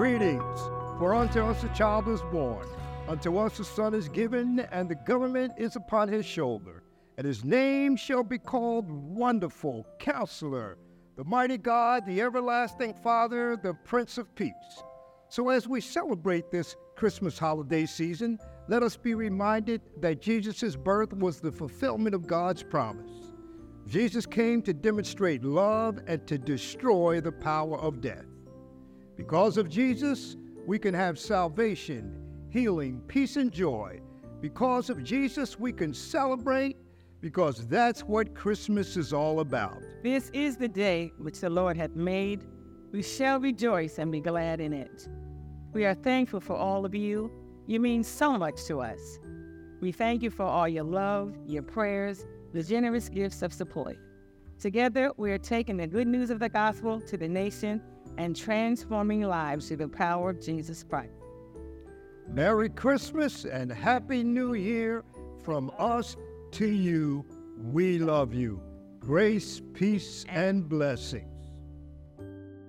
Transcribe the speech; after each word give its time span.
Greetings, 0.00 0.58
for 0.98 1.14
unto 1.14 1.42
us 1.42 1.62
a 1.62 1.68
child 1.74 2.08
is 2.08 2.22
born, 2.32 2.66
unto 3.06 3.36
us 3.36 3.60
a 3.60 3.64
son 3.66 3.92
is 3.92 4.08
given, 4.08 4.60
and 4.72 4.88
the 4.88 4.94
government 4.94 5.52
is 5.58 5.76
upon 5.76 6.08
his 6.08 6.24
shoulder. 6.24 6.84
And 7.18 7.26
his 7.26 7.44
name 7.44 7.96
shall 7.96 8.22
be 8.22 8.38
called 8.38 8.90
Wonderful, 8.90 9.86
Counselor, 9.98 10.78
the 11.18 11.24
Mighty 11.24 11.58
God, 11.58 12.06
the 12.06 12.22
Everlasting 12.22 12.94
Father, 12.94 13.58
the 13.58 13.74
Prince 13.74 14.16
of 14.16 14.34
Peace. 14.34 14.54
So, 15.28 15.50
as 15.50 15.68
we 15.68 15.82
celebrate 15.82 16.50
this 16.50 16.76
Christmas 16.96 17.38
holiday 17.38 17.84
season, 17.84 18.38
let 18.68 18.82
us 18.82 18.96
be 18.96 19.12
reminded 19.12 19.82
that 20.00 20.22
Jesus' 20.22 20.76
birth 20.76 21.12
was 21.12 21.40
the 21.40 21.52
fulfillment 21.52 22.14
of 22.14 22.26
God's 22.26 22.62
promise. 22.62 23.34
Jesus 23.86 24.24
came 24.24 24.62
to 24.62 24.72
demonstrate 24.72 25.44
love 25.44 25.98
and 26.06 26.26
to 26.26 26.38
destroy 26.38 27.20
the 27.20 27.32
power 27.32 27.78
of 27.78 28.00
death. 28.00 28.24
Because 29.20 29.58
of 29.58 29.68
Jesus, 29.68 30.38
we 30.66 30.78
can 30.78 30.94
have 30.94 31.18
salvation, 31.18 32.10
healing, 32.48 33.02
peace, 33.06 33.36
and 33.36 33.52
joy. 33.52 34.00
Because 34.40 34.88
of 34.88 35.04
Jesus, 35.04 35.60
we 35.60 35.74
can 35.74 35.92
celebrate 35.92 36.78
because 37.20 37.66
that's 37.66 38.00
what 38.00 38.34
Christmas 38.34 38.96
is 38.96 39.12
all 39.12 39.40
about. 39.40 39.76
This 40.02 40.30
is 40.32 40.56
the 40.56 40.68
day 40.68 41.12
which 41.18 41.40
the 41.40 41.50
Lord 41.50 41.76
hath 41.76 41.94
made. 41.94 42.46
We 42.92 43.02
shall 43.02 43.38
rejoice 43.38 43.98
and 43.98 44.10
be 44.10 44.22
glad 44.22 44.58
in 44.58 44.72
it. 44.72 45.06
We 45.74 45.84
are 45.84 45.92
thankful 45.92 46.40
for 46.40 46.56
all 46.56 46.86
of 46.86 46.94
you. 46.94 47.30
You 47.66 47.78
mean 47.78 48.02
so 48.02 48.38
much 48.38 48.64
to 48.68 48.80
us. 48.80 49.18
We 49.82 49.92
thank 49.92 50.22
you 50.22 50.30
for 50.30 50.44
all 50.44 50.66
your 50.66 50.84
love, 50.84 51.36
your 51.46 51.62
prayers, 51.62 52.24
the 52.54 52.62
generous 52.62 53.10
gifts 53.10 53.42
of 53.42 53.52
support. 53.52 53.98
Together, 54.58 55.12
we 55.18 55.30
are 55.30 55.38
taking 55.38 55.76
the 55.76 55.86
good 55.86 56.08
news 56.08 56.30
of 56.30 56.38
the 56.38 56.48
gospel 56.48 57.02
to 57.02 57.18
the 57.18 57.28
nation 57.28 57.82
and 58.20 58.36
transforming 58.36 59.22
lives 59.22 59.68
through 59.68 59.78
the 59.78 59.88
power 59.88 60.28
of 60.28 60.40
Jesus 60.42 60.82
Christ. 60.82 61.14
Merry 62.28 62.68
Christmas 62.68 63.46
and 63.46 63.72
Happy 63.72 64.22
New 64.22 64.52
Year 64.52 65.04
from 65.42 65.72
us 65.78 66.18
to 66.50 66.66
you. 66.66 67.24
We 67.56 67.98
love 67.98 68.34
you. 68.34 68.60
Grace, 68.98 69.62
peace, 69.72 70.26
and 70.28 70.68
blessings. 70.68 71.50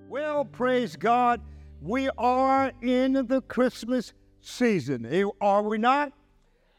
Well, 0.08 0.46
praise 0.46 0.96
God. 0.96 1.42
We 1.82 2.08
are 2.16 2.72
in 2.80 3.26
the 3.26 3.42
Christmas 3.42 4.14
season, 4.40 5.04
eh, 5.04 5.24
are 5.42 5.62
we 5.62 5.76
not? 5.76 6.14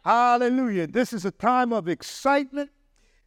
Hallelujah. 0.04 0.88
This 0.88 1.14
is 1.14 1.26
a 1.26 1.32
time 1.32 1.74
of 1.74 1.88
excitement. 1.88 2.72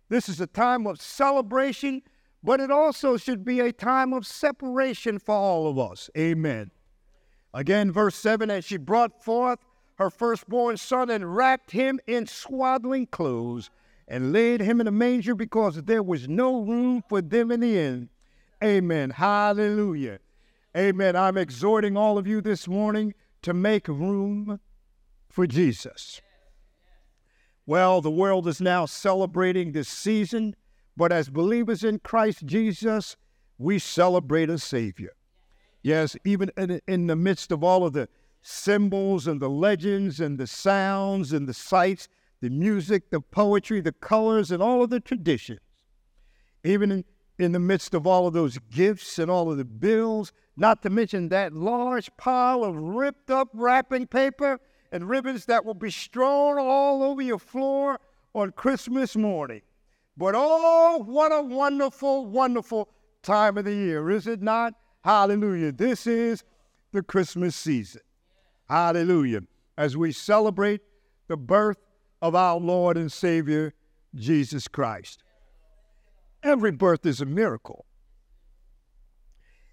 This 0.08 0.28
is 0.28 0.41
a 0.41 0.48
time 0.48 0.89
of 0.89 1.00
celebration 1.00 2.02
but 2.47 2.61
it 2.61 2.70
also 2.70 3.16
should 3.16 3.44
be 3.44 3.58
a 3.58 3.72
time 3.72 4.12
of 4.12 4.25
separation 4.25 5.19
for 5.19 5.34
all 5.34 5.66
of 5.66 5.80
us. 5.80 6.08
Amen. 6.16 6.70
Again, 7.52 7.91
verse 7.91 8.14
7 8.14 8.48
And 8.50 8.64
she 8.64 8.77
brought 8.77 9.25
forth 9.25 9.58
her 9.97 10.11
firstborn 10.11 10.77
son 10.77 11.11
and 11.11 11.34
wrapped 11.34 11.72
him 11.72 11.98
in 12.06 12.28
swaddling 12.28 13.06
clothes 13.06 13.69
and 14.06 14.33
laid 14.33 14.61
him 14.61 14.80
in 14.80 14.86
a 14.86 14.92
manger 14.92 15.34
because 15.34 15.83
there 15.83 16.05
was 16.05 16.28
no 16.28 16.61
room 16.61 17.02
for 17.08 17.20
them 17.20 17.50
in 17.50 17.58
the 17.58 17.77
inn. 17.77 18.11
Amen. 18.62 19.11
Hallelujah. 19.11 20.20
Amen. 20.77 21.17
I'm 21.17 21.36
exhorting 21.36 21.97
all 21.97 22.17
of 22.17 22.28
you 22.28 22.41
this 22.41 22.69
morning 22.69 23.12
to 23.42 23.55
make 23.55 23.89
room 23.89 24.61
for 25.28 25.48
Jesus. 25.48 26.20
Well, 27.67 28.01
the 28.01 28.11
world 28.13 28.46
is 28.46 28.61
now 28.61 28.86
celebrating 28.86 29.73
this 29.73 29.89
season 29.89 30.55
but 30.96 31.12
as 31.12 31.29
believers 31.29 31.84
in 31.84 31.98
Christ 31.98 32.46
Jesus, 32.46 33.17
we 33.58 33.79
celebrate 33.79 34.51
a 34.51 34.58
Savior. 34.58 35.12
Yes, 35.83 36.17
even 36.24 36.51
in, 36.57 36.80
in 36.89 37.07
the 37.07 37.17
midst 37.17 37.52
of 37.52 37.62
all 37.62 37.86
of 37.86 37.92
the 37.92 38.08
symbols 38.42 39.27
and 39.27 39.40
the 39.40 39.51
legends 39.51 40.20
and 40.20 40.39
the 40.39 40.46
sounds 40.46 41.33
and 41.33 41.48
the 41.48 41.55
sights, 41.55 42.08
the 42.40 42.51
music, 42.51 43.11
the 43.11 43.20
poetry, 43.20 43.80
the 43.80 43.92
colors, 43.92 44.51
and 44.51 44.62
all 44.62 44.83
of 44.83 44.90
the 44.90 45.01
traditions, 45.01 45.61
even 46.64 46.90
in, 46.90 47.05
in 47.39 47.52
the 47.52 47.61
midst 47.61 47.95
of 47.95 48.07
all 48.07 48.27
of 48.27 48.34
those 48.34 48.58
gifts 48.70 49.18
and 49.18 49.30
all 49.30 49.51
of 49.51 49.58
the 49.58 49.64
bills, 49.64 50.33
not 50.57 50.83
to 50.83 50.90
mention 50.90 51.28
that 51.28 51.52
large 51.52 52.11
pile 52.17 52.64
of 52.64 52.77
ripped 52.77 53.30
up 53.30 53.48
wrapping 53.52 54.07
paper 54.07 54.58
and 54.92 55.08
ribbons 55.08 55.45
that 55.46 55.64
will 55.64 55.74
be 55.74 55.90
strewn 55.90 56.58
all 56.58 57.02
over 57.02 57.20
your 57.20 57.39
floor 57.39 58.01
on 58.34 58.52
Christmas 58.52 59.17
morning. 59.17 59.63
But 60.16 60.34
oh, 60.36 61.02
what 61.04 61.32
a 61.32 61.42
wonderful, 61.42 62.27
wonderful 62.27 62.88
time 63.22 63.58
of 63.58 63.64
the 63.64 63.74
year, 63.74 64.10
is 64.10 64.27
it 64.27 64.40
not? 64.40 64.74
Hallelujah. 65.04 65.72
This 65.72 66.06
is 66.06 66.42
the 66.92 67.02
Christmas 67.02 67.54
season. 67.54 68.00
Hallelujah. 68.68 69.40
As 69.77 69.96
we 69.96 70.12
celebrate 70.12 70.80
the 71.28 71.36
birth 71.36 71.78
of 72.22 72.34
our 72.34 72.58
Lord 72.58 72.96
and 72.96 73.12
Savior, 73.12 73.74
Jesus 74.14 74.68
Christ. 74.68 75.22
Every 76.42 76.72
birth 76.72 77.04
is 77.04 77.20
a 77.20 77.27
miracle, 77.27 77.84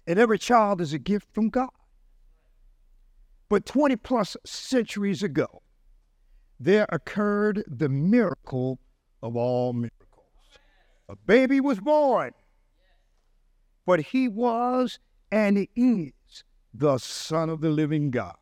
and 0.06 0.18
every 0.18 0.38
child 0.38 0.80
is 0.80 0.92
a 0.92 0.98
gift 0.98 1.28
from 1.32 1.48
God. 1.48 1.70
But 3.48 3.64
20 3.64 3.96
plus 3.96 4.36
centuries 4.44 5.22
ago, 5.22 5.62
there 6.58 6.86
occurred 6.90 7.62
the 7.66 7.88
miracle 7.88 8.80
of 9.22 9.36
all 9.36 9.72
miracles 9.72 10.03
a 11.08 11.16
baby 11.16 11.60
was 11.60 11.80
born, 11.80 12.32
but 13.86 14.00
he 14.00 14.28
was 14.28 14.98
and 15.30 15.66
is 15.76 16.12
the 16.72 16.98
Son 16.98 17.50
of 17.50 17.60
the 17.60 17.70
living 17.70 18.10
God. 18.10 18.36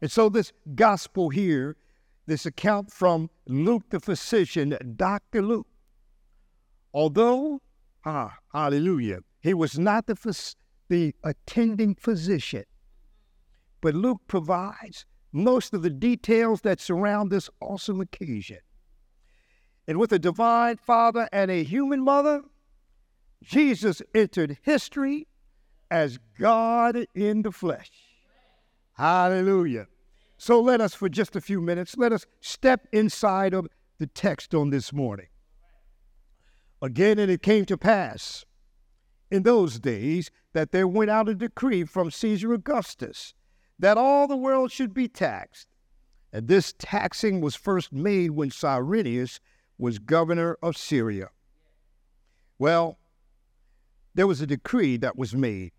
And 0.00 0.10
so, 0.10 0.28
this 0.28 0.52
gospel 0.74 1.28
here, 1.28 1.76
this 2.26 2.46
account 2.46 2.92
from 2.92 3.30
Luke 3.46 3.84
the 3.90 4.00
physician, 4.00 4.76
Dr. 4.96 5.42
Luke, 5.42 5.66
although, 6.94 7.60
ah, 8.04 8.36
hallelujah, 8.52 9.20
he 9.40 9.54
was 9.54 9.78
not 9.78 10.06
the, 10.06 10.54
the 10.88 11.14
attending 11.24 11.94
physician, 11.96 12.64
but 13.80 13.94
Luke 13.94 14.20
provides 14.28 15.04
most 15.32 15.74
of 15.74 15.82
the 15.82 15.90
details 15.90 16.60
that 16.62 16.80
surround 16.80 17.30
this 17.30 17.50
awesome 17.60 18.00
occasion. 18.00 18.58
And 19.88 19.98
with 19.98 20.12
a 20.12 20.18
divine 20.18 20.76
father 20.76 21.28
and 21.32 21.50
a 21.50 21.64
human 21.64 22.02
mother, 22.04 22.42
Jesus 23.42 24.02
entered 24.14 24.58
history 24.62 25.26
as 25.90 26.18
God 26.38 27.06
in 27.14 27.40
the 27.40 27.50
flesh. 27.50 27.90
Hallelujah. 28.92 29.86
So 30.36 30.60
let 30.60 30.82
us, 30.82 30.92
for 30.94 31.08
just 31.08 31.36
a 31.36 31.40
few 31.40 31.62
minutes, 31.62 31.96
let 31.96 32.12
us 32.12 32.26
step 32.40 32.86
inside 32.92 33.54
of 33.54 33.66
the 33.98 34.06
text 34.06 34.54
on 34.54 34.68
this 34.68 34.92
morning. 34.92 35.28
Again, 36.82 37.18
and 37.18 37.30
it 37.30 37.42
came 37.42 37.64
to 37.64 37.78
pass 37.78 38.44
in 39.30 39.42
those 39.42 39.80
days 39.80 40.30
that 40.52 40.70
there 40.70 40.86
went 40.86 41.10
out 41.10 41.30
a 41.30 41.34
decree 41.34 41.84
from 41.84 42.10
Caesar 42.10 42.52
Augustus 42.52 43.32
that 43.78 43.96
all 43.96 44.28
the 44.28 44.36
world 44.36 44.70
should 44.70 44.92
be 44.92 45.08
taxed. 45.08 45.68
And 46.30 46.46
this 46.46 46.74
taxing 46.78 47.40
was 47.40 47.54
first 47.54 47.90
made 47.90 48.32
when 48.32 48.50
Cyrenius 48.50 49.40
was 49.78 49.98
governor 49.98 50.58
of 50.62 50.76
Syria. 50.76 51.28
Well, 52.58 52.98
there 54.14 54.26
was 54.26 54.40
a 54.40 54.46
decree 54.46 54.96
that 54.96 55.16
was 55.16 55.34
made, 55.34 55.72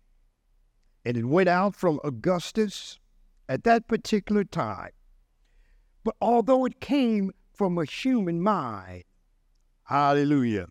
and 1.04 1.16
it 1.16 1.26
went 1.26 1.48
out 1.48 1.76
from 1.76 2.00
Augustus 2.02 2.98
at 3.48 3.64
that 3.64 3.86
particular 3.86 4.44
time. 4.44 4.92
But 6.02 6.16
although 6.22 6.64
it 6.64 6.80
came 6.80 7.32
from 7.52 7.76
a 7.76 7.84
human 7.84 8.40
mind, 8.40 9.04
hallelujah, 9.84 10.68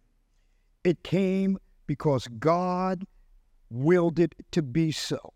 it 0.83 1.03
came 1.03 1.59
because 1.85 2.27
God 2.39 3.05
willed 3.69 4.17
it 4.17 4.33
to 4.51 4.63
be 4.63 4.91
so. 4.91 5.33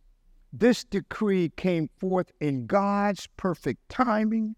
This 0.52 0.84
decree 0.84 1.52
came 1.56 1.90
forth 2.00 2.32
in 2.40 2.66
God's 2.66 3.28
perfect 3.38 3.90
timing, 3.90 4.56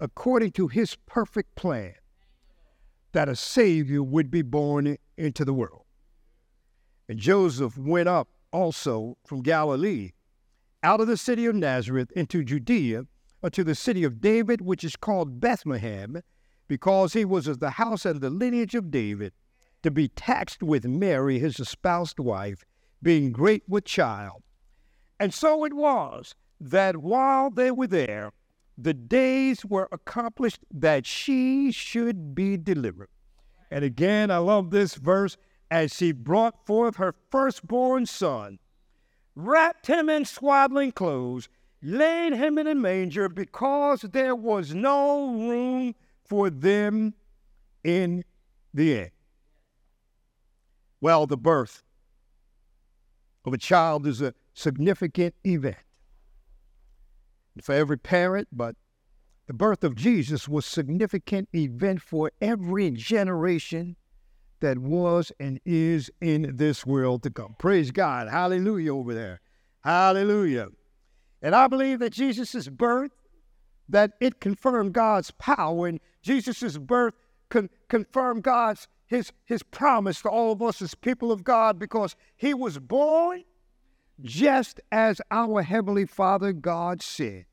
according 0.00 0.52
to 0.52 0.66
his 0.66 0.96
perfect 1.06 1.54
plan 1.54 1.94
that 3.12 3.28
a 3.28 3.36
Savior 3.36 4.02
would 4.02 4.30
be 4.30 4.42
born 4.42 4.96
into 5.16 5.44
the 5.44 5.54
world. 5.54 5.84
And 7.08 7.18
Joseph 7.18 7.78
went 7.78 8.08
up 8.08 8.28
also 8.52 9.16
from 9.24 9.42
Galilee, 9.42 10.12
out 10.82 11.00
of 11.00 11.06
the 11.06 11.16
city 11.16 11.46
of 11.46 11.54
Nazareth 11.54 12.10
into 12.12 12.44
Judea, 12.44 13.06
unto 13.42 13.64
the 13.64 13.74
city 13.74 14.04
of 14.04 14.20
David, 14.20 14.60
which 14.60 14.84
is 14.84 14.96
called 14.96 15.40
Bethlehem, 15.40 16.22
because 16.68 17.12
he 17.12 17.24
was 17.24 17.46
of 17.46 17.60
the 17.60 17.70
house 17.70 18.04
and 18.04 18.20
the 18.20 18.30
lineage 18.30 18.74
of 18.74 18.90
David, 18.90 19.32
to 19.82 19.90
be 19.90 20.08
taxed 20.08 20.62
with 20.62 20.84
Mary, 20.84 21.38
his 21.38 21.60
espoused 21.60 22.18
wife, 22.18 22.64
being 23.02 23.30
great 23.30 23.62
with 23.68 23.84
child. 23.84 24.42
And 25.20 25.32
so 25.32 25.64
it 25.64 25.72
was 25.72 26.34
that 26.60 26.96
while 26.96 27.50
they 27.50 27.70
were 27.70 27.86
there, 27.86 28.32
the 28.78 28.94
days 28.94 29.64
were 29.64 29.88
accomplished 29.90 30.60
that 30.70 31.06
she 31.06 31.72
should 31.72 32.34
be 32.34 32.56
delivered. 32.56 33.08
And 33.70 33.84
again, 33.84 34.30
I 34.30 34.38
love 34.38 34.70
this 34.70 34.94
verse 34.94 35.36
as 35.70 35.94
she 35.94 36.12
brought 36.12 36.66
forth 36.66 36.96
her 36.96 37.14
firstborn 37.30 38.06
son. 38.06 38.58
wrapped 39.34 39.86
him 39.86 40.08
in 40.08 40.24
swaddling 40.24 40.92
clothes, 40.92 41.48
laid 41.82 42.32
him 42.32 42.58
in 42.58 42.66
a 42.66 42.74
manger 42.74 43.28
because 43.28 44.00
there 44.00 44.34
was 44.34 44.74
no 44.74 45.32
room 45.32 45.94
for 46.24 46.48
them 46.50 47.14
in 47.84 48.24
the 48.72 48.98
inn. 48.98 49.10
Well, 51.00 51.26
the 51.26 51.36
birth 51.36 51.82
of 53.44 53.52
a 53.52 53.58
child 53.58 54.06
is 54.06 54.20
a 54.22 54.34
significant 54.54 55.34
event 55.44 55.76
for 57.62 57.74
every 57.74 57.98
parent, 57.98 58.48
but 58.52 58.76
the 59.46 59.54
birth 59.54 59.84
of 59.84 59.94
Jesus 59.94 60.48
was 60.48 60.66
a 60.66 60.70
significant 60.70 61.48
event 61.54 62.02
for 62.02 62.32
every 62.40 62.90
generation 62.90 63.96
that 64.60 64.78
was 64.78 65.30
and 65.38 65.60
is 65.64 66.10
in 66.20 66.56
this 66.56 66.84
world 66.84 67.22
to 67.22 67.30
come. 67.30 67.54
Praise 67.58 67.90
God. 67.90 68.28
Hallelujah 68.28 68.94
over 68.94 69.14
there. 69.14 69.40
Hallelujah. 69.84 70.68
And 71.42 71.54
I 71.54 71.68
believe 71.68 72.00
that 72.00 72.12
Jesus' 72.12 72.68
birth, 72.68 73.12
that 73.88 74.12
it 74.20 74.40
confirmed 74.40 74.94
God's 74.94 75.30
power, 75.32 75.86
and 75.86 76.00
Jesus' 76.22 76.78
birth 76.78 77.14
con- 77.50 77.70
confirmed 77.88 78.42
God's 78.42 78.88
his, 79.06 79.32
his 79.44 79.62
promise 79.62 80.20
to 80.22 80.28
all 80.28 80.52
of 80.52 80.60
us 80.60 80.82
as 80.82 80.94
people 80.94 81.30
of 81.30 81.44
God 81.44 81.78
because 81.78 82.16
he 82.36 82.52
was 82.52 82.78
born 82.78 83.44
just 84.22 84.80
as 84.90 85.20
our 85.30 85.62
Heavenly 85.62 86.06
Father 86.06 86.52
God 86.52 87.02
said. 87.02 87.46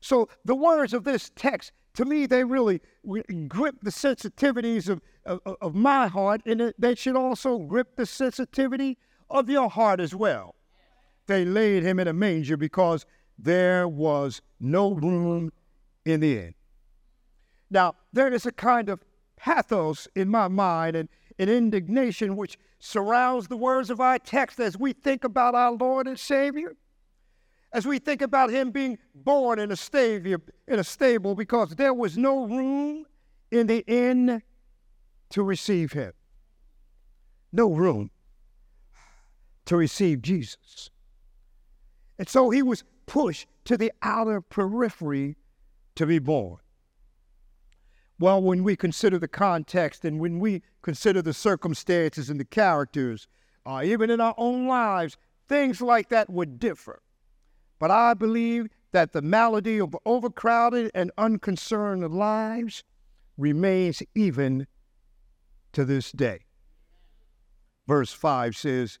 So 0.00 0.28
the 0.44 0.54
words 0.54 0.94
of 0.94 1.04
this 1.04 1.30
text, 1.34 1.72
to 1.94 2.04
me, 2.04 2.26
they 2.26 2.44
really 2.44 2.80
grip 3.48 3.76
the 3.82 3.90
sensitivities 3.90 4.88
of, 4.88 5.00
of, 5.26 5.40
of 5.60 5.74
my 5.74 6.06
heart, 6.06 6.40
and 6.46 6.72
they 6.78 6.94
should 6.94 7.16
also 7.16 7.58
grip 7.58 7.96
the 7.96 8.06
sensitivity 8.06 8.98
of 9.28 9.48
your 9.48 9.68
heart 9.68 10.00
as 10.00 10.14
well. 10.14 10.54
They 11.26 11.44
laid 11.44 11.82
him 11.82 12.00
in 12.00 12.08
a 12.08 12.12
manger 12.12 12.56
because 12.56 13.06
there 13.38 13.86
was 13.86 14.42
no 14.58 14.92
room 14.92 15.52
in 16.04 16.20
the 16.20 16.38
inn. 16.38 16.54
Now, 17.70 17.94
there 18.12 18.32
is 18.32 18.46
a 18.46 18.52
kind 18.52 18.88
of 18.88 19.04
pathos 19.36 20.08
in 20.14 20.28
my 20.28 20.48
mind 20.48 20.96
and 20.96 21.08
an 21.40 21.48
indignation 21.48 22.36
which 22.36 22.58
surrounds 22.78 23.48
the 23.48 23.56
words 23.56 23.88
of 23.88 23.98
our 23.98 24.18
text 24.18 24.60
as 24.60 24.76
we 24.76 24.92
think 24.92 25.24
about 25.24 25.54
our 25.54 25.72
Lord 25.72 26.06
and 26.06 26.20
Savior, 26.20 26.76
as 27.72 27.86
we 27.86 27.98
think 27.98 28.20
about 28.20 28.50
Him 28.50 28.70
being 28.70 28.98
born 29.14 29.58
in 29.58 29.72
a 29.72 29.76
stable, 29.76 30.42
in 30.68 30.78
a 30.78 30.84
stable 30.84 31.34
because 31.34 31.70
there 31.70 31.94
was 31.94 32.18
no 32.18 32.44
room 32.44 33.06
in 33.50 33.66
the 33.66 33.82
inn 33.86 34.42
to 35.30 35.42
receive 35.42 35.92
Him. 35.92 36.12
No 37.52 37.72
room 37.72 38.10
to 39.64 39.76
receive 39.78 40.20
Jesus. 40.20 40.90
And 42.18 42.28
so 42.28 42.50
He 42.50 42.62
was 42.62 42.84
pushed 43.06 43.46
to 43.64 43.78
the 43.78 43.92
outer 44.02 44.42
periphery 44.42 45.38
to 45.94 46.04
be 46.04 46.18
born. 46.18 46.58
Well, 48.20 48.42
when 48.42 48.64
we 48.64 48.76
consider 48.76 49.18
the 49.18 49.28
context 49.28 50.04
and 50.04 50.20
when 50.20 50.40
we 50.40 50.60
consider 50.82 51.22
the 51.22 51.32
circumstances 51.32 52.28
and 52.28 52.38
the 52.38 52.44
characters, 52.44 53.26
uh, 53.64 53.80
even 53.82 54.10
in 54.10 54.20
our 54.20 54.34
own 54.36 54.66
lives, 54.66 55.16
things 55.48 55.80
like 55.80 56.10
that 56.10 56.28
would 56.28 56.58
differ. 56.58 57.00
But 57.78 57.90
I 57.90 58.12
believe 58.12 58.68
that 58.92 59.14
the 59.14 59.22
malady 59.22 59.80
of 59.80 59.96
overcrowded 60.04 60.90
and 60.94 61.10
unconcerned 61.16 62.06
lives 62.12 62.84
remains 63.38 64.02
even 64.14 64.66
to 65.72 65.86
this 65.86 66.12
day. 66.12 66.40
Verse 67.88 68.12
5 68.12 68.54
says, 68.54 68.98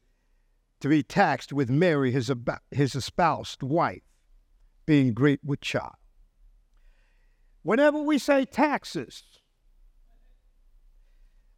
to 0.80 0.88
be 0.88 1.02
taxed 1.02 1.52
with 1.52 1.68
Mary, 1.68 2.10
his, 2.10 2.32
his 2.70 2.94
espoused 2.94 3.62
wife, 3.62 4.00
being 4.86 5.12
great 5.12 5.40
with 5.44 5.60
child. 5.60 5.99
Whenever 7.62 8.00
we 8.00 8.18
say 8.18 8.44
taxes, 8.44 9.22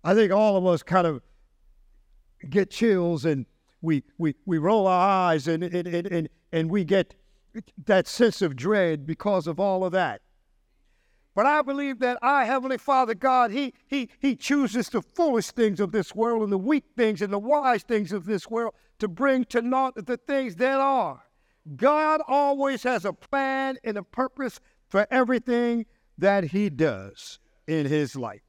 I 0.04 0.14
think 0.14 0.32
all 0.32 0.56
of 0.56 0.66
us 0.66 0.82
kind 0.82 1.06
of 1.06 1.22
get 2.48 2.70
chills 2.70 3.24
and 3.24 3.46
we, 3.80 4.02
we, 4.18 4.34
we 4.46 4.58
roll 4.58 4.86
our 4.86 5.08
eyes 5.08 5.46
and, 5.48 5.62
and, 5.62 5.86
and, 5.86 6.28
and 6.52 6.70
we 6.70 6.84
get 6.84 7.14
that 7.84 8.06
sense 8.06 8.42
of 8.42 8.56
dread 8.56 9.06
because 9.06 9.46
of 9.46 9.60
all 9.60 9.84
of 9.84 9.92
that. 9.92 10.22
But 11.34 11.46
I 11.46 11.62
believe 11.62 11.98
that 12.00 12.18
our 12.20 12.44
Heavenly 12.44 12.78
Father 12.78 13.14
God, 13.14 13.52
He, 13.52 13.72
he, 13.86 14.10
he 14.18 14.36
chooses 14.36 14.88
the 14.88 15.00
foolish 15.00 15.50
things 15.50 15.80
of 15.80 15.92
this 15.92 16.14
world 16.14 16.42
and 16.42 16.52
the 16.52 16.58
weak 16.58 16.84
things 16.96 17.22
and 17.22 17.32
the 17.32 17.38
wise 17.38 17.82
things 17.82 18.12
of 18.12 18.26
this 18.26 18.50
world 18.50 18.74
to 18.98 19.08
bring 19.08 19.44
to 19.46 19.62
naught 19.62 19.94
the 19.94 20.16
things 20.16 20.56
that 20.56 20.78
are. 20.78 21.22
God 21.76 22.20
always 22.26 22.82
has 22.82 23.04
a 23.04 23.12
plan 23.12 23.78
and 23.84 23.96
a 23.96 24.02
purpose 24.02 24.60
for 24.92 25.06
everything 25.10 25.86
that 26.18 26.44
he 26.44 26.68
does 26.68 27.38
in 27.66 27.86
his 27.86 28.14
life. 28.14 28.42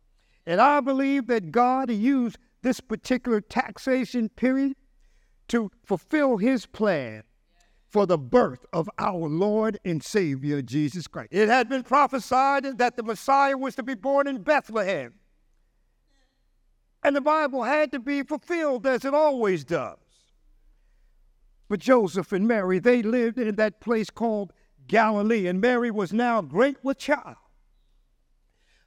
And 0.45 0.60
I 0.60 0.81
believe 0.81 1.28
that 1.28 1.54
God 1.54 1.90
used 1.90 2.38
this 2.62 2.81
particular 2.81 3.40
taxation 3.40 4.28
period 4.28 4.75
to 5.48 5.72
fulfill 5.86 6.36
his 6.36 6.66
plan 6.66 7.24
for 7.88 8.06
the 8.06 8.18
birth 8.18 8.66
of 8.74 8.90
our 9.00 9.30
Lord 9.30 9.80
and 9.86 10.04
Savior 10.04 10.62
Jesus 10.62 11.07
Christ. 11.07 11.30
It 11.31 11.48
had 11.48 11.69
been 11.69 11.84
prophesied 11.84 12.78
that 12.78 12.98
the 12.98 13.04
Messiah 13.04 13.57
was 13.57 13.75
to 13.75 13.84
be 13.84 13.94
born 13.94 14.28
in 14.28 14.42
Bethlehem. 14.42 15.13
And 17.04 17.16
the 17.16 17.22
Bible 17.22 17.63
had 17.63 17.89
to 17.94 18.00
be 18.00 18.22
fulfilled 18.22 18.86
as 18.86 19.06
it 19.06 19.13
always 19.13 19.63
does. 19.63 19.98
But 21.69 21.80
Joseph 21.80 22.34
and 22.34 22.46
Mary, 22.46 22.80
they 22.80 23.01
lived 23.01 23.39
in 23.39 23.56
that 23.56 23.80
place 23.80 24.10
called 24.10 24.51
Galilee, 24.88 25.47
and 25.47 25.62
Mary 25.62 25.91
was 25.91 26.13
now 26.13 26.41
great 26.41 26.77
with 26.83 26.97
child. 26.97 27.38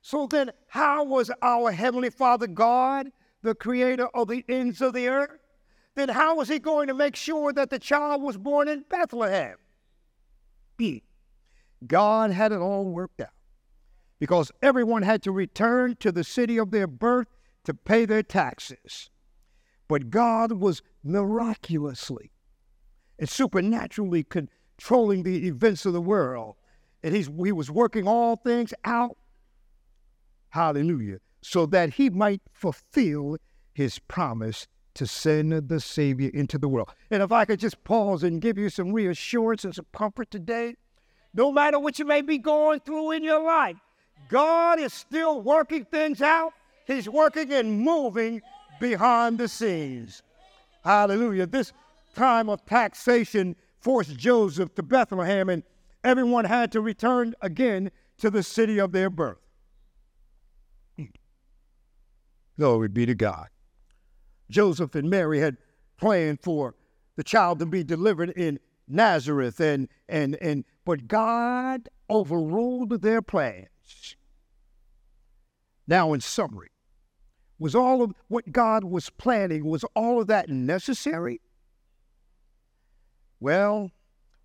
So 0.02 0.26
then, 0.26 0.52
how 0.69 1.04
was 1.04 1.31
our 1.43 1.72
Heavenly 1.72 2.10
Father 2.10 2.46
God, 2.46 3.10
the 3.43 3.54
creator 3.54 4.06
of 4.14 4.28
the 4.28 4.44
ends 4.48 4.81
of 4.81 4.93
the 4.93 5.08
earth, 5.08 5.38
then 5.94 6.08
how 6.10 6.37
was 6.37 6.48
he 6.48 6.58
going 6.58 6.88
to 6.88 6.94
make 6.94 7.16
sure 7.16 7.52
that 7.52 7.70
the 7.70 7.78
child 7.78 8.22
was 8.22 8.37
born 8.37 8.68
in 8.68 8.85
Bethlehem? 8.88 9.56
God 11.87 12.30
had 12.30 12.52
it 12.52 12.59
all 12.59 12.85
worked 12.85 13.21
out 13.21 13.30
because 14.18 14.52
everyone 14.62 15.02
had 15.02 15.23
to 15.23 15.32
return 15.32 15.97
to 15.97 16.12
the 16.12 16.25
city 16.25 16.59
of 16.59 16.71
their 16.71 16.87
birth 16.87 17.28
to 17.64 17.75
pay 17.75 18.04
their 18.04 18.23
taxes. 18.23 19.11
But 19.88 20.11
God 20.11 20.52
was 20.52 20.82
miraculously 21.02 22.32
and 23.18 23.28
supernaturally 23.28 24.25
controlling 24.76 25.23
the 25.23 25.47
events 25.47 25.87
of 25.87 25.92
the 25.92 26.00
world. 26.00 26.56
And 27.02 27.14
he's, 27.14 27.26
he 27.26 27.52
was 27.52 27.71
working 27.71 28.09
all 28.09 28.37
things 28.37 28.75
out, 28.85 29.16
hallelujah, 30.50 31.18
so 31.42 31.66
that 31.66 31.95
he 31.95 32.11
might 32.11 32.40
fulfill 32.52 33.37
his 33.75 33.99
promise 33.99 34.66
to 34.95 35.06
send 35.06 35.68
the 35.68 35.78
Savior 35.78 36.30
into 36.33 36.59
the 36.59 36.68
world. 36.68 36.90
And 37.11 37.23
if 37.23 37.30
I 37.30 37.45
could 37.45 37.61
just 37.61 37.85
pause 37.85 38.23
and 38.23 38.40
give 38.40 38.56
you 38.59 38.71
some 38.71 38.92
reassurance 38.92 39.64
and 39.64 39.75
some 39.75 39.87
comfort 39.92 40.30
today, 40.30 40.75
no 41.35 41.52
matter 41.52 41.78
what 41.78 41.99
you 41.99 42.06
may 42.06 42.23
be 42.23 42.38
going 42.38 42.80
through 42.80 43.12
in 43.12 43.23
your 43.23 43.45
life, 43.45 43.76
God 44.28 44.80
is 44.80 44.95
still 44.95 45.42
working 45.42 45.85
things 45.85 46.23
out. 46.23 46.54
He's 46.87 47.09
working 47.09 47.52
and 47.52 47.78
moving 47.80 48.40
behind 48.80 49.38
the 49.38 49.49
scenes. 49.49 50.23
Hallelujah. 50.83 51.47
This 51.47 51.73
time 52.14 52.49
of 52.49 52.64
taxation 52.64 53.54
forced 53.87 54.16
Joseph 54.16 54.75
to 54.75 54.83
Bethlehem, 54.83 55.49
and 55.49 55.62
everyone 56.02 56.45
had 56.45 56.73
to 56.73 56.81
return 56.81 57.37
again 57.40 57.93
to 58.19 58.31
the 58.31 58.43
city 58.43 58.81
of 58.81 58.90
their 58.90 59.09
birth. 59.09 59.38
Glory 62.59 62.88
be 62.88 63.07
to 63.07 63.14
God. 63.14 63.47
Joseph 64.50 64.97
and 64.97 65.09
Mary 65.09 65.38
had 65.38 65.57
planned 65.99 66.40
for 66.40 66.75
the 67.14 67.23
child 67.23 67.61
to 67.61 67.66
be 67.66 67.85
delivered 67.85 68.31
in 68.31 68.59
Nazareth, 68.88 69.61
and, 69.61 69.87
and, 70.09 70.35
and 70.40 70.64
but 70.85 71.07
God 71.07 71.88
overruled 72.11 72.90
their 73.02 73.23
plans. 73.23 74.16
Now, 75.87 76.12
in 76.12 76.21
summary, 76.21 76.71
was 77.57 77.76
all 77.76 78.02
of 78.02 78.14
what 78.26 78.50
God 78.50 78.83
was 78.83 79.11
planning, 79.11 79.64
was 79.64 79.85
all 79.95 80.21
of 80.21 80.26
that 80.26 80.49
necessary? 80.49 81.40
Well, 83.40 83.90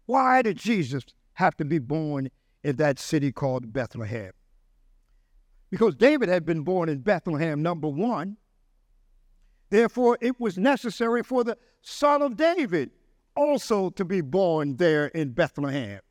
why 0.06 0.42
did 0.42 0.58
Jesus 0.58 1.04
have 1.34 1.56
to 1.58 1.66
be 1.66 1.80
born 1.80 2.30
in 2.64 2.76
that 2.78 3.00
city 3.00 3.32
called 3.32 3.72
Bethlehem? 3.72 4.32
Because 5.70 5.96
David 5.96 6.28
had 6.28 6.46
been 6.46 6.64
born 6.64 6.90
in 6.90 7.00
Bethlehem, 7.00 7.62
number 7.62 7.88
one. 7.88 8.38
Therefore, 9.70 10.18
it 10.20 10.40
was 10.40 10.58
necessary 10.58 11.24
for 11.24 11.46
the 11.46 11.58
son 11.82 12.22
of 12.22 12.36
David 12.36 12.92
also 13.36 13.90
to 13.92 14.04
be 14.04 14.20
born 14.20 14.76
there 14.76 15.08
in 15.08 15.32
Bethlehem. 15.32 16.02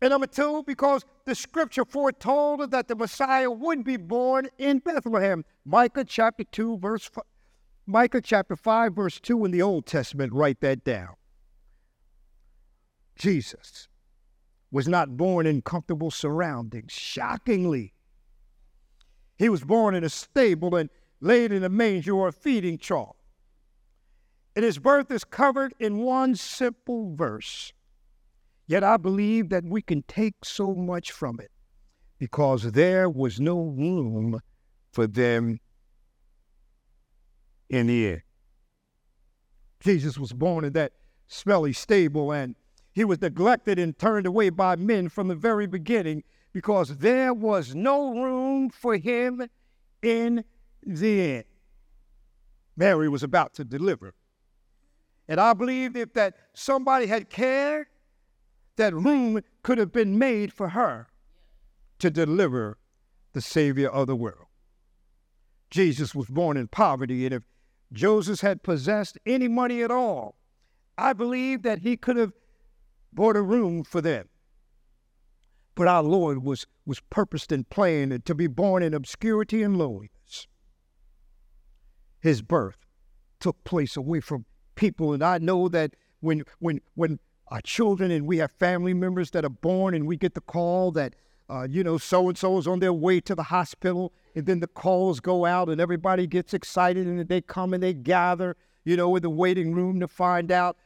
And 0.00 0.10
number 0.10 0.26
two, 0.26 0.62
because 0.66 1.04
the 1.24 1.34
scripture 1.34 1.84
foretold 1.84 2.70
that 2.70 2.88
the 2.88 2.96
Messiah 2.96 3.50
would 3.50 3.84
be 3.84 3.96
born 3.96 4.48
in 4.58 4.78
Bethlehem. 4.78 5.44
Micah 5.64 6.04
chapter 6.04 6.44
2, 6.44 6.78
verse 6.78 7.10
Micah 7.86 8.20
chapter 8.20 8.56
5, 8.56 8.94
verse 8.94 9.20
2 9.20 9.44
in 9.44 9.50
the 9.52 9.62
Old 9.62 9.86
Testament, 9.86 10.32
write 10.32 10.60
that 10.60 10.84
down. 10.84 11.14
Jesus 13.16 13.88
was 14.70 14.86
not 14.86 15.16
born 15.16 15.46
in 15.46 15.62
comfortable 15.62 16.10
surroundings. 16.10 16.92
Shockingly, 16.92 17.94
he 19.36 19.48
was 19.48 19.64
born 19.64 19.94
in 19.94 20.04
a 20.04 20.08
stable 20.08 20.74
and 20.76 20.90
laid 21.20 21.52
in 21.52 21.64
a 21.64 21.68
manger 21.68 22.12
or 22.12 22.28
a 22.28 22.32
feeding 22.32 22.78
trough. 22.78 23.16
And 24.54 24.64
his 24.64 24.78
birth 24.78 25.10
is 25.10 25.24
covered 25.24 25.74
in 25.78 25.98
one 25.98 26.34
simple 26.34 27.14
verse. 27.14 27.72
Yet 28.66 28.82
I 28.82 28.96
believe 28.96 29.50
that 29.50 29.64
we 29.64 29.82
can 29.82 30.02
take 30.02 30.44
so 30.44 30.74
much 30.74 31.12
from 31.12 31.38
it 31.40 31.50
because 32.18 32.72
there 32.72 33.08
was 33.08 33.38
no 33.38 33.60
room 33.60 34.40
for 34.92 35.06
them 35.06 35.60
in 37.68 37.86
the 37.86 38.08
end. 38.08 38.22
Jesus 39.80 40.18
was 40.18 40.32
born 40.32 40.64
in 40.64 40.72
that 40.72 40.92
smelly 41.28 41.72
stable 41.72 42.32
and 42.32 42.56
he 42.96 43.04
was 43.04 43.20
neglected 43.20 43.78
and 43.78 43.98
turned 43.98 44.24
away 44.24 44.48
by 44.48 44.74
men 44.74 45.10
from 45.10 45.28
the 45.28 45.34
very 45.34 45.66
beginning 45.66 46.24
because 46.54 46.96
there 46.96 47.34
was 47.34 47.74
no 47.74 48.22
room 48.22 48.70
for 48.70 48.96
him 48.96 49.50
in 50.02 50.42
the 50.82 51.20
end. 51.20 51.44
Mary 52.74 53.06
was 53.06 53.22
about 53.22 53.52
to 53.52 53.64
deliver. 53.64 54.14
And 55.28 55.38
I 55.38 55.52
believe 55.52 55.94
if 55.94 56.14
that 56.14 56.36
somebody 56.54 57.06
had 57.06 57.28
cared, 57.28 57.88
that 58.76 58.94
room 58.94 59.42
could 59.62 59.76
have 59.76 59.92
been 59.92 60.18
made 60.18 60.50
for 60.50 60.70
her 60.70 61.08
to 61.98 62.10
deliver 62.10 62.78
the 63.34 63.42
Savior 63.42 63.90
of 63.90 64.06
the 64.06 64.16
world. 64.16 64.46
Jesus 65.68 66.14
was 66.14 66.28
born 66.28 66.56
in 66.56 66.68
poverty, 66.68 67.26
and 67.26 67.34
if 67.34 67.42
Joseph 67.92 68.40
had 68.40 68.62
possessed 68.62 69.18
any 69.26 69.48
money 69.48 69.82
at 69.82 69.90
all, 69.90 70.38
I 70.96 71.12
believe 71.12 71.60
that 71.60 71.80
he 71.80 71.98
could 71.98 72.16
have 72.16 72.32
bought 73.16 73.34
a 73.36 73.42
room 73.42 73.82
for 73.82 74.00
them. 74.00 74.28
But 75.74 75.88
our 75.88 76.04
Lord 76.04 76.44
was, 76.44 76.66
was 76.86 77.00
purposed 77.10 77.50
and 77.50 77.68
planned 77.68 78.24
to 78.24 78.34
be 78.34 78.46
born 78.46 78.84
in 78.84 78.94
obscurity 78.94 79.62
and 79.62 79.76
lowliness. 79.76 80.46
His 82.20 82.42
birth 82.42 82.86
took 83.40 83.64
place 83.64 83.96
away 83.96 84.20
from 84.20 84.46
people, 84.76 85.12
and 85.12 85.22
I 85.22 85.38
know 85.38 85.68
that 85.68 85.94
when 86.20 86.44
when 86.58 86.80
when 86.94 87.18
our 87.48 87.60
children 87.60 88.10
and 88.10 88.26
we 88.26 88.38
have 88.38 88.50
family 88.52 88.94
members 88.94 89.30
that 89.32 89.44
are 89.44 89.50
born 89.50 89.94
and 89.94 90.06
we 90.06 90.16
get 90.16 90.34
the 90.34 90.40
call 90.40 90.90
that 90.92 91.14
uh, 91.48 91.66
you 91.70 91.84
know 91.84 91.98
so 91.98 92.28
and 92.28 92.36
so 92.36 92.58
is 92.58 92.66
on 92.66 92.80
their 92.80 92.92
way 92.92 93.20
to 93.20 93.34
the 93.34 93.44
hospital 93.44 94.12
and 94.34 94.46
then 94.46 94.60
the 94.60 94.66
calls 94.66 95.20
go 95.20 95.44
out 95.44 95.68
and 95.68 95.80
everybody 95.80 96.26
gets 96.26 96.52
excited 96.54 97.06
and 97.06 97.28
they 97.28 97.40
come 97.40 97.72
and 97.72 97.82
they 97.82 97.94
gather 97.94 98.56
you 98.84 98.96
know 98.96 99.14
in 99.14 99.22
the 99.22 99.30
waiting 99.30 99.74
room 99.74 100.00
to 100.00 100.08
find 100.08 100.50
out 100.50 100.76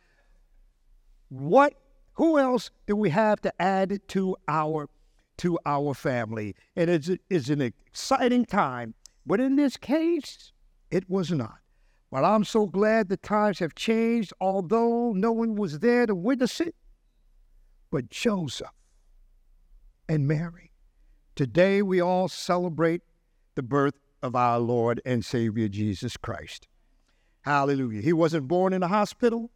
what 1.31 1.80
who 2.21 2.39
else 2.39 2.71
do 2.87 2.95
we 2.95 3.09
have 3.09 3.41
to 3.41 3.53
add 3.61 3.99
to 4.09 4.37
our 4.47 4.89
to 5.39 5.59
our 5.65 5.95
family 5.95 6.55
and 6.77 6.91
it's, 6.91 7.11
it's 7.31 7.49
an 7.49 7.63
exciting 7.63 8.45
time 8.45 8.93
but 9.25 9.41
in 9.41 9.57
this 9.57 9.77
case 9.77 10.53
it 10.91 11.09
was 11.09 11.31
not 11.31 11.61
but 12.11 12.25
I'm 12.25 12.43
so 12.43 12.67
glad 12.67 13.09
the 13.09 13.17
times 13.17 13.61
have 13.61 13.77
changed, 13.77 14.33
although 14.41 15.13
no 15.13 15.31
one 15.31 15.55
was 15.55 15.79
there 15.79 16.07
to 16.07 16.15
witness 16.15 16.61
it 16.61 16.75
but 17.91 18.11
Joseph 18.11 18.69
and 20.09 20.27
Mary. 20.27 20.73
Today 21.35 21.83
we 21.83 22.01
all 22.01 22.29
celebrate 22.29 23.03
the 23.55 23.63
birth 23.63 23.95
of 24.23 24.37
our 24.37 24.59
Lord 24.59 25.01
and 25.05 25.25
Savior 25.25 25.69
Jesus 25.69 26.17
Christ. 26.17 26.69
Hallelujah. 27.43 28.03
He 28.03 28.13
wasn't 28.13 28.49
born 28.49 28.73
in 28.73 28.83
a 28.83 28.89
hospital. 28.89 29.51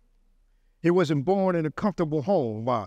He 0.84 0.90
wasn't 0.90 1.24
born 1.24 1.56
in 1.56 1.64
a 1.64 1.70
comfortable 1.70 2.20
home. 2.20 2.68
Uh, 2.68 2.82
uh, 2.82 2.86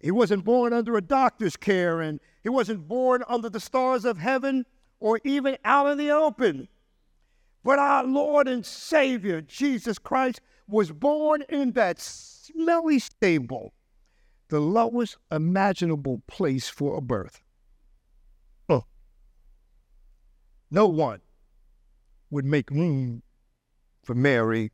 he 0.00 0.10
wasn't 0.10 0.46
born 0.46 0.72
under 0.72 0.96
a 0.96 1.02
doctor's 1.02 1.58
care, 1.58 2.00
and 2.00 2.18
he 2.42 2.48
wasn't 2.48 2.88
born 2.88 3.22
under 3.28 3.50
the 3.50 3.60
stars 3.60 4.06
of 4.06 4.16
heaven 4.16 4.64
or 4.98 5.20
even 5.22 5.58
out 5.62 5.90
in 5.90 5.98
the 5.98 6.10
open. 6.10 6.68
But 7.62 7.78
our 7.78 8.02
Lord 8.02 8.48
and 8.48 8.64
Savior, 8.64 9.42
Jesus 9.42 9.98
Christ, 9.98 10.40
was 10.66 10.90
born 10.90 11.44
in 11.50 11.72
that 11.72 12.00
smelly 12.00 12.98
stable, 12.98 13.74
the 14.48 14.60
lowest 14.60 15.18
imaginable 15.30 16.22
place 16.26 16.70
for 16.70 16.96
a 16.96 17.02
birth. 17.02 17.42
Oh. 18.70 18.86
No 20.70 20.86
one 20.86 21.20
would 22.30 22.46
make 22.46 22.70
room 22.70 23.22
for 24.02 24.14
Mary 24.14 24.70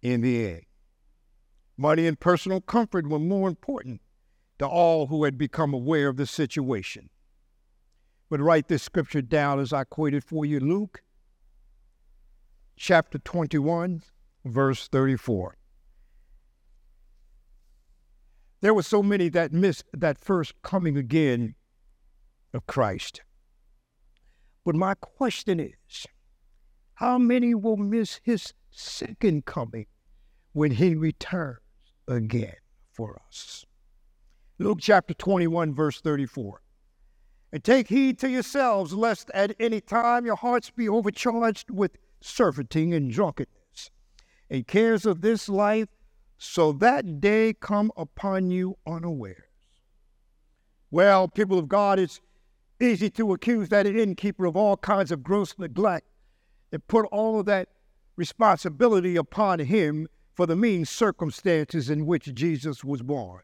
in 0.00 0.22
the 0.22 0.48
end. 0.48 0.62
Money 1.76 2.06
and 2.06 2.18
personal 2.18 2.60
comfort 2.60 3.08
were 3.08 3.18
more 3.18 3.48
important 3.48 4.00
to 4.58 4.66
all 4.66 5.08
who 5.08 5.24
had 5.24 5.36
become 5.36 5.74
aware 5.74 6.08
of 6.08 6.16
the 6.16 6.26
situation. 6.26 7.10
But 8.30 8.40
write 8.40 8.68
this 8.68 8.82
scripture 8.82 9.22
down 9.22 9.58
as 9.58 9.72
I 9.72 9.84
quoted 9.84 10.22
for 10.22 10.44
you 10.44 10.60
Luke 10.60 11.02
chapter 12.76 13.18
21, 13.18 14.02
verse 14.44 14.88
34. 14.88 15.56
There 18.60 18.74
were 18.74 18.82
so 18.82 19.02
many 19.02 19.28
that 19.30 19.52
missed 19.52 19.84
that 19.92 20.18
first 20.18 20.54
coming 20.62 20.96
again 20.96 21.54
of 22.52 22.66
Christ. 22.66 23.22
But 24.64 24.76
my 24.76 24.94
question 24.94 25.60
is 25.60 26.06
how 26.94 27.18
many 27.18 27.54
will 27.54 27.76
miss 27.76 28.20
his 28.22 28.54
second 28.70 29.44
coming 29.44 29.86
when 30.52 30.70
he 30.72 30.94
returns 30.94 31.58
again 32.08 32.56
for 32.92 33.20
us? 33.26 33.64
Luke 34.58 34.78
chapter 34.80 35.14
21, 35.14 35.74
verse 35.74 36.00
34. 36.00 36.60
And 37.52 37.62
take 37.62 37.88
heed 37.88 38.18
to 38.20 38.28
yourselves, 38.28 38.92
lest 38.92 39.30
at 39.32 39.54
any 39.60 39.80
time 39.80 40.26
your 40.26 40.36
hearts 40.36 40.70
be 40.70 40.88
overcharged 40.88 41.70
with 41.70 41.96
surfeiting 42.20 42.94
and 42.94 43.10
drunkenness, 43.10 43.90
and 44.50 44.66
cares 44.66 45.06
of 45.06 45.20
this 45.20 45.48
life, 45.48 45.88
so 46.38 46.72
that 46.72 47.20
day 47.20 47.52
come 47.52 47.90
upon 47.96 48.50
you 48.50 48.76
unawares. 48.86 49.38
Well, 50.90 51.28
people 51.28 51.58
of 51.58 51.68
God, 51.68 51.98
it's 51.98 52.20
easy 52.80 53.10
to 53.10 53.32
accuse 53.32 53.68
that 53.68 53.86
innkeeper 53.86 54.46
of 54.46 54.56
all 54.56 54.76
kinds 54.76 55.10
of 55.10 55.22
gross 55.22 55.54
neglect 55.58 56.06
and 56.72 56.86
put 56.86 57.06
all 57.06 57.40
of 57.40 57.46
that 57.46 57.68
responsibility 58.16 59.16
upon 59.16 59.58
him 59.60 60.06
for 60.34 60.46
the 60.46 60.56
mean 60.56 60.84
circumstances 60.84 61.88
in 61.88 62.06
which 62.06 62.34
Jesus 62.34 62.84
was 62.84 63.02
born. 63.02 63.42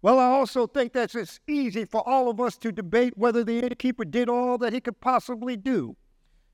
Well, 0.00 0.18
I 0.18 0.26
also 0.26 0.66
think 0.66 0.92
that 0.92 1.14
it's 1.14 1.40
easy 1.46 1.84
for 1.84 2.08
all 2.08 2.30
of 2.30 2.40
us 2.40 2.56
to 2.58 2.72
debate 2.72 3.18
whether 3.18 3.42
the 3.42 3.58
innkeeper 3.60 4.04
did 4.04 4.28
all 4.28 4.56
that 4.58 4.72
he 4.72 4.80
could 4.80 5.00
possibly 5.00 5.56
do 5.56 5.96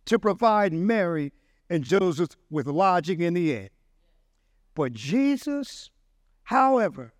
to 0.06 0.18
provide 0.18 0.72
Mary 0.72 1.32
and 1.68 1.84
Joseph 1.84 2.30
with 2.50 2.66
lodging 2.66 3.20
in 3.20 3.34
the 3.34 3.54
inn. 3.54 3.70
But 4.74 4.92
Jesus, 4.92 5.90
however, 6.44 7.12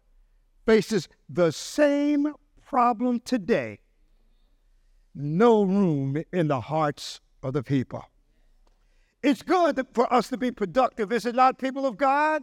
faces 0.67 1.09
the 1.29 1.53
same 1.53 2.33
problem 2.67 3.21
today 3.21 3.81
no 5.15 5.63
room 5.63 6.23
in 6.33 6.49
the 6.49 6.61
hearts 6.61 7.21
of 7.43 7.53
the 7.53 7.63
people. 7.63 8.05
It's 9.25 9.41
good 9.41 9.87
for 9.95 10.13
us 10.13 10.29
to 10.29 10.37
be 10.37 10.51
productive, 10.51 11.11
is 11.11 11.25
it 11.25 11.35
not, 11.35 11.59
people 11.59 11.87
of 11.87 11.97
God? 11.97 12.43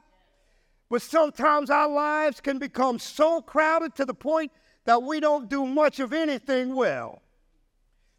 But 0.90 1.04
sometimes 1.04 1.70
our 1.70 1.88
lives 1.88 2.42
can 2.42 2.58
become 2.58 2.98
so 2.98 3.40
crowded 3.40 3.94
to 3.98 4.06
the 4.06 4.16
point 4.16 4.52
that 4.86 5.04
we 5.04 5.20
don't 5.20 5.48
do 5.48 5.68
much 5.68 6.00
of 6.00 6.12
anything 6.12 6.76
well. 6.76 7.22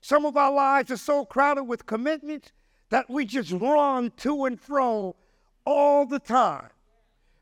Some 0.00 0.24
of 0.24 0.36
our 0.36 0.52
lives 0.52 0.92
are 0.92 0.96
so 0.96 1.24
crowded 1.24 1.64
with 1.64 1.86
commitments 1.86 2.52
that 2.90 3.10
we 3.10 3.24
just 3.24 3.50
run 3.50 4.12
to 4.18 4.44
and 4.44 4.60
fro 4.60 5.16
all 5.66 6.06
the 6.06 6.20
time. 6.20 6.68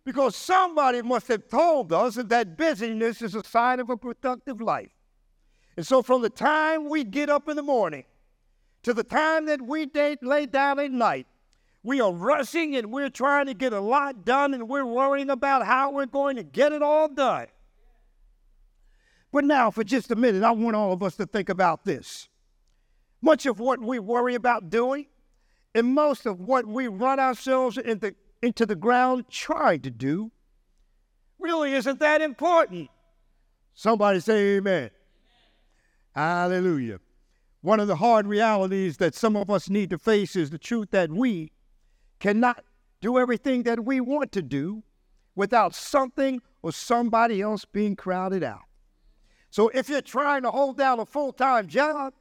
Because 0.06 0.34
somebody 0.34 1.02
must 1.02 1.28
have 1.28 1.48
told 1.48 1.92
us 1.92 2.14
that 2.14 2.30
that 2.30 2.56
busyness 2.56 3.20
is 3.20 3.34
a 3.34 3.44
sign 3.44 3.78
of 3.78 3.90
a 3.90 3.96
productive 3.98 4.62
life. 4.62 4.96
And 5.76 5.86
so, 5.86 6.00
from 6.00 6.22
the 6.22 6.30
time 6.30 6.88
we 6.88 7.04
get 7.04 7.28
up 7.28 7.46
in 7.46 7.56
the 7.56 7.62
morning 7.62 8.04
to 8.82 8.94
the 8.94 9.04
time 9.04 9.46
that 9.46 9.62
we 9.62 9.90
lay 10.22 10.46
down 10.46 10.78
at 10.78 10.90
night, 10.90 11.26
we 11.82 12.00
are 12.00 12.12
rushing 12.12 12.76
and 12.76 12.90
we're 12.90 13.10
trying 13.10 13.46
to 13.46 13.54
get 13.54 13.72
a 13.72 13.80
lot 13.80 14.24
done 14.24 14.52
and 14.54 14.68
we're 14.68 14.84
worrying 14.84 15.30
about 15.30 15.64
how 15.64 15.90
we're 15.90 16.06
going 16.06 16.36
to 16.36 16.42
get 16.42 16.72
it 16.72 16.82
all 16.82 17.08
done. 17.08 17.46
But 19.32 19.44
now, 19.44 19.70
for 19.70 19.84
just 19.84 20.10
a 20.10 20.16
minute, 20.16 20.42
I 20.42 20.50
want 20.50 20.76
all 20.76 20.92
of 20.92 21.02
us 21.02 21.16
to 21.16 21.26
think 21.26 21.48
about 21.48 21.84
this. 21.84 22.28
Much 23.22 23.46
of 23.46 23.60
what 23.60 23.80
we 23.80 23.98
worry 23.98 24.34
about 24.34 24.70
doing, 24.70 25.06
and 25.74 25.94
most 25.94 26.26
of 26.26 26.40
what 26.40 26.66
we 26.66 26.88
run 26.88 27.20
ourselves 27.20 27.78
into, 27.78 28.14
into 28.42 28.66
the 28.66 28.74
ground 28.74 29.26
trying 29.30 29.80
to 29.82 29.90
do, 29.90 30.32
really 31.38 31.72
isn't 31.74 32.00
that 32.00 32.20
important. 32.20 32.90
Somebody 33.74 34.20
say 34.20 34.56
amen. 34.56 34.90
Hallelujah. 36.14 36.98
One 37.62 37.80
of 37.80 37.88
the 37.88 37.96
hard 37.96 38.26
realities 38.26 38.96
that 38.98 39.14
some 39.14 39.36
of 39.36 39.50
us 39.50 39.68
need 39.68 39.90
to 39.90 39.98
face 39.98 40.34
is 40.34 40.50
the 40.50 40.58
truth 40.58 40.90
that 40.92 41.10
we, 41.10 41.52
cannot 42.18 42.64
do 43.00 43.18
everything 43.18 43.64
that 43.64 43.84
we 43.84 44.00
want 44.00 44.32
to 44.32 44.42
do 44.42 44.82
without 45.34 45.74
something 45.74 46.40
or 46.62 46.72
somebody 46.72 47.40
else 47.40 47.64
being 47.64 47.96
crowded 47.96 48.42
out. 48.42 48.62
So 49.50 49.68
if 49.70 49.88
you're 49.88 50.02
trying 50.02 50.42
to 50.42 50.50
hold 50.50 50.76
down 50.76 51.00
a 51.00 51.06
full 51.06 51.32
time 51.32 51.66
job, 51.66 52.14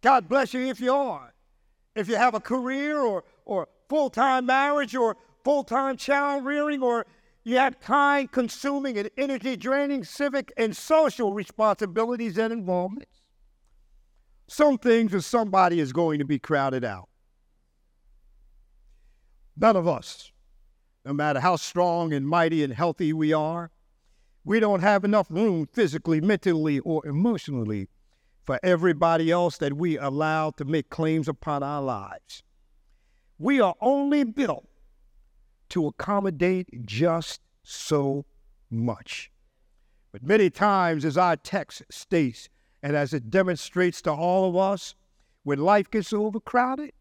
God 0.00 0.28
bless 0.28 0.52
you 0.52 0.66
if 0.66 0.80
you 0.80 0.92
are. 0.92 1.34
If 1.94 2.08
you 2.08 2.16
have 2.16 2.34
a 2.34 2.40
career 2.40 2.98
or, 2.98 3.24
or 3.44 3.68
full 3.88 4.10
time 4.10 4.46
marriage 4.46 4.96
or 4.96 5.16
full 5.44 5.62
time 5.62 5.96
child 5.96 6.44
rearing 6.44 6.82
or 6.82 7.06
you 7.44 7.56
have 7.58 7.80
time 7.80 8.28
consuming 8.28 8.98
and 8.98 9.10
energy 9.16 9.56
draining 9.56 10.04
civic 10.04 10.52
and 10.56 10.76
social 10.76 11.32
responsibilities 11.32 12.38
and 12.38 12.52
involvements. 12.52 13.21
Some 14.52 14.76
things 14.76 15.14
or 15.14 15.22
somebody 15.22 15.80
is 15.80 15.94
going 15.94 16.18
to 16.18 16.26
be 16.26 16.38
crowded 16.38 16.84
out. 16.84 17.08
None 19.56 19.76
of 19.76 19.88
us, 19.88 20.30
no 21.06 21.14
matter 21.14 21.40
how 21.40 21.56
strong 21.56 22.12
and 22.12 22.28
mighty 22.28 22.62
and 22.62 22.70
healthy 22.70 23.14
we 23.14 23.32
are, 23.32 23.70
we 24.44 24.60
don't 24.60 24.82
have 24.82 25.04
enough 25.04 25.30
room 25.30 25.66
physically, 25.72 26.20
mentally, 26.20 26.80
or 26.80 27.06
emotionally 27.06 27.88
for 28.44 28.60
everybody 28.62 29.30
else 29.30 29.56
that 29.56 29.78
we 29.78 29.96
allow 29.96 30.50
to 30.50 30.66
make 30.66 30.90
claims 30.90 31.28
upon 31.28 31.62
our 31.62 31.80
lives. 31.80 32.42
We 33.38 33.58
are 33.58 33.74
only 33.80 34.22
built 34.22 34.68
to 35.70 35.86
accommodate 35.86 36.84
just 36.84 37.40
so 37.62 38.26
much. 38.70 39.30
But 40.12 40.22
many 40.22 40.50
times, 40.50 41.06
as 41.06 41.16
our 41.16 41.36
text 41.36 41.84
states, 41.90 42.50
and 42.82 42.96
as 42.96 43.12
it 43.12 43.30
demonstrates 43.30 44.02
to 44.02 44.12
all 44.12 44.48
of 44.48 44.56
us, 44.56 44.94
when 45.44 45.58
life 45.58 45.90
gets 45.90 46.12
overcrowded, 46.12 46.92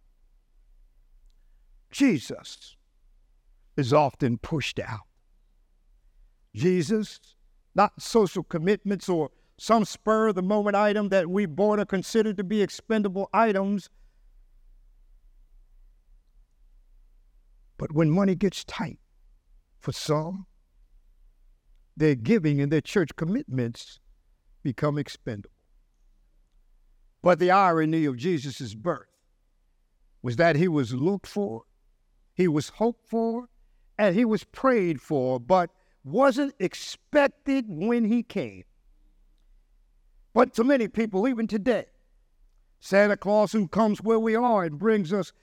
Jesus 1.91 2.75
is 3.75 3.93
often 3.93 4.37
pushed 4.37 4.79
out. 4.79 5.07
Jesus, 6.55 7.19
not 7.73 8.01
social 8.01 8.43
commitments 8.43 9.09
or 9.09 9.31
some 9.57 9.85
spur 9.85 10.29
of 10.29 10.35
the 10.35 10.41
moment 10.41 10.75
item 10.75 11.09
that 11.09 11.29
we 11.29 11.45
bought 11.45 11.79
or 11.79 11.85
considered 11.85 12.37
to 12.37 12.43
be 12.43 12.61
expendable 12.61 13.29
items. 13.33 13.89
But 17.77 17.91
when 17.91 18.09
money 18.09 18.35
gets 18.35 18.63
tight 18.63 18.99
for 19.79 19.91
some, 19.91 20.45
their 21.95 22.15
giving 22.15 22.61
and 22.61 22.71
their 22.71 22.81
church 22.81 23.15
commitments 23.15 23.99
become 24.63 24.97
expendable. 24.97 25.50
But 27.21 27.39
the 27.39 27.51
irony 27.51 28.05
of 28.05 28.17
Jesus' 28.17 28.73
birth 28.73 29.07
was 30.21 30.35
that 30.37 30.55
he 30.55 30.67
was 30.67 30.93
looked 30.93 31.27
for, 31.27 31.63
he 32.33 32.47
was 32.47 32.69
hoped 32.69 33.07
for, 33.07 33.47
and 33.97 34.15
he 34.15 34.25
was 34.25 34.43
prayed 34.43 35.01
for, 35.01 35.39
but 35.39 35.69
wasn't 36.03 36.55
expected 36.59 37.65
when 37.67 38.05
he 38.05 38.23
came. 38.23 38.63
But 40.33 40.53
to 40.55 40.63
many 40.63 40.87
people, 40.87 41.27
even 41.27 41.45
today, 41.45 41.85
Santa 42.79 43.17
Claus, 43.17 43.51
who 43.51 43.67
comes 43.67 44.01
where 44.01 44.19
we 44.19 44.35
are 44.35 44.63
and 44.63 44.79
brings 44.79 45.13
us 45.13 45.33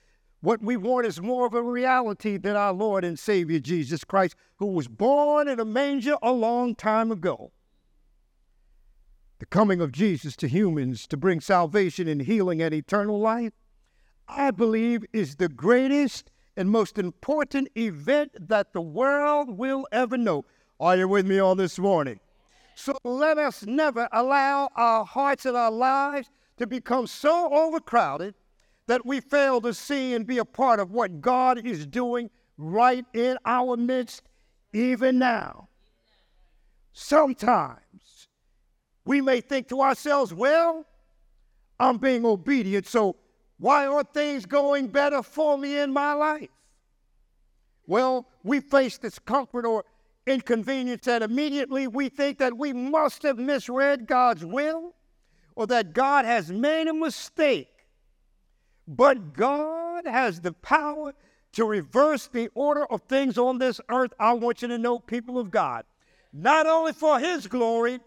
what 0.41 0.61
we 0.61 0.75
want, 0.75 1.05
is 1.05 1.21
more 1.21 1.45
of 1.45 1.53
a 1.53 1.63
reality 1.63 2.37
than 2.37 2.55
our 2.55 2.73
Lord 2.73 3.05
and 3.05 3.17
Savior 3.17 3.59
Jesus 3.59 4.03
Christ, 4.03 4.35
who 4.57 4.67
was 4.67 4.87
born 4.87 5.47
in 5.47 5.59
a 5.59 5.65
manger 5.65 6.15
a 6.21 6.31
long 6.31 6.75
time 6.75 7.11
ago. 7.11 7.51
The 9.39 9.45
coming 9.45 9.79
of 9.79 9.93
Jesus 9.93 10.35
to 10.37 10.49
humans 10.49 11.07
to 11.07 11.15
bring 11.15 11.39
salvation 11.39 12.09
and 12.09 12.21
healing 12.21 12.61
and 12.61 12.73
eternal 12.73 13.19
life, 13.19 13.53
I 14.27 14.51
believe, 14.51 15.05
is 15.13 15.37
the 15.37 15.47
greatest 15.47 16.29
and 16.57 16.69
most 16.69 16.97
important 16.97 17.69
event 17.77 18.35
that 18.49 18.73
the 18.73 18.81
world 18.81 19.57
will 19.57 19.87
ever 19.93 20.17
know. 20.17 20.43
Are 20.77 20.97
you 20.97 21.07
with 21.07 21.25
me 21.25 21.39
on 21.39 21.55
this 21.55 21.79
morning? 21.79 22.19
So 22.75 22.97
let 23.05 23.37
us 23.37 23.65
never 23.65 24.09
allow 24.11 24.69
our 24.75 25.05
hearts 25.05 25.45
and 25.45 25.55
our 25.55 25.71
lives 25.71 26.29
to 26.57 26.67
become 26.67 27.07
so 27.07 27.49
overcrowded 27.53 28.35
that 28.87 29.05
we 29.05 29.21
fail 29.21 29.61
to 29.61 29.73
see 29.73 30.13
and 30.15 30.27
be 30.27 30.37
a 30.37 30.45
part 30.45 30.81
of 30.81 30.91
what 30.91 31.21
God 31.21 31.65
is 31.65 31.85
doing 31.85 32.29
right 32.57 33.05
in 33.13 33.37
our 33.45 33.77
midst, 33.77 34.23
even 34.73 35.17
now. 35.17 35.69
Sometimes 36.91 37.98
we 39.09 39.21
may 39.21 39.41
think 39.41 39.67
to 39.67 39.81
ourselves, 39.81 40.31
well, 40.35 40.85
I'm 41.79 41.97
being 41.97 42.27
obedient, 42.27 42.85
so 42.85 43.15
why 43.57 43.87
aren't 43.87 44.13
things 44.13 44.45
going 44.45 44.85
better 44.85 45.23
for 45.23 45.57
me 45.57 45.79
in 45.79 45.91
my 45.91 46.13
life? 46.13 46.51
Well, 47.87 48.27
we 48.43 48.59
face 48.59 48.99
discomfort 48.99 49.65
or 49.65 49.83
inconvenience 50.27 51.05
that 51.05 51.23
immediately 51.23 51.87
we 51.87 52.09
think 52.09 52.37
that 52.37 52.55
we 52.55 52.71
must 52.71 53.23
have 53.23 53.39
misread 53.39 54.05
God's 54.05 54.45
will 54.45 54.93
or 55.55 55.65
that 55.65 55.93
God 55.93 56.25
has 56.25 56.51
made 56.51 56.87
a 56.87 56.93
mistake. 56.93 57.87
But 58.87 59.33
God 59.33 60.05
has 60.05 60.39
the 60.39 60.53
power 60.53 61.15
to 61.53 61.65
reverse 61.65 62.27
the 62.27 62.51
order 62.53 62.85
of 62.85 63.01
things 63.09 63.39
on 63.39 63.57
this 63.57 63.81
earth. 63.89 64.13
I 64.19 64.33
want 64.33 64.61
you 64.61 64.67
to 64.67 64.77
know, 64.77 64.99
people 64.99 65.39
of 65.39 65.49
God, 65.49 65.83
not 66.31 66.67
only 66.67 66.93
for 66.93 67.17
His 67.17 67.47
glory, 67.47 68.01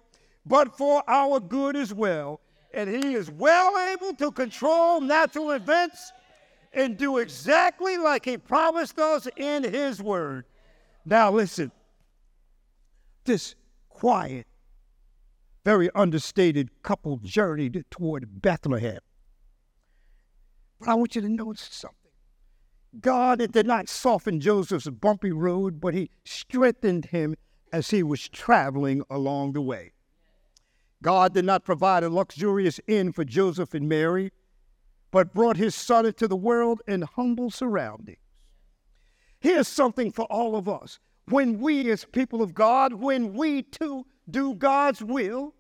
but 0.46 0.76
for 0.76 1.02
our 1.08 1.40
good 1.40 1.76
as 1.76 1.92
well. 1.92 2.40
And 2.74 2.88
He 2.88 3.14
is 3.14 3.30
well 3.30 3.78
able 3.92 4.14
to 4.14 4.30
control 4.32 5.00
natural 5.00 5.50
events 5.50 6.12
and 6.72 6.96
do 6.96 7.18
exactly 7.18 7.98
like 7.98 8.24
He 8.24 8.38
promised 8.38 8.98
us 8.98 9.28
in 9.36 9.62
His 9.62 10.02
Word. 10.02 10.46
Now, 11.04 11.30
listen 11.32 11.70
this 13.24 13.54
quiet, 13.88 14.46
very 15.64 15.90
understated 15.94 16.70
couple 16.82 17.18
journeyed 17.22 17.84
toward 17.90 18.42
Bethlehem. 18.42 18.98
But 20.80 20.88
I 20.88 20.94
want 20.94 21.14
you 21.14 21.22
to 21.22 21.28
notice 21.28 21.68
something. 21.70 21.98
God 23.00 23.52
did 23.52 23.66
not 23.66 23.88
soften 23.88 24.40
Joseph's 24.40 24.88
bumpy 24.88 25.30
road, 25.30 25.80
but 25.80 25.94
he 25.94 26.10
strengthened 26.24 27.06
him 27.06 27.36
as 27.72 27.90
he 27.90 28.02
was 28.02 28.28
traveling 28.28 29.02
along 29.08 29.52
the 29.52 29.62
way. 29.62 29.92
God 31.02 31.34
did 31.34 31.44
not 31.44 31.64
provide 31.64 32.04
a 32.04 32.08
luxurious 32.08 32.80
inn 32.86 33.12
for 33.12 33.24
Joseph 33.24 33.74
and 33.74 33.88
Mary, 33.88 34.32
but 35.10 35.34
brought 35.34 35.56
his 35.56 35.74
son 35.74 36.06
into 36.06 36.26
the 36.26 36.36
world 36.36 36.80
in 36.86 37.02
humble 37.02 37.50
surroundings. 37.50 38.18
Here's 39.40 39.68
something 39.68 40.12
for 40.12 40.24
all 40.26 40.56
of 40.56 40.68
us 40.68 41.00
when 41.28 41.60
we, 41.60 41.90
as 41.90 42.04
people 42.04 42.42
of 42.42 42.54
God, 42.54 42.94
when 42.94 43.34
we 43.34 43.62
too 43.62 44.06
do 44.30 44.54
God's 44.54 45.02
will, 45.02 45.54